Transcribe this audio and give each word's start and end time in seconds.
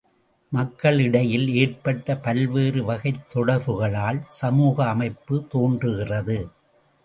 மக்களிடையில் 0.51 1.45
ஏற்பட்ட 1.55 2.15
பல்வேறு 2.17 2.83
வகைத் 2.83 3.21
தொடர்புகளால் 3.29 4.21
சமூக 4.41 4.87
அமைப்பு 4.87 5.47
தோன்றுகிறது. 5.49 6.39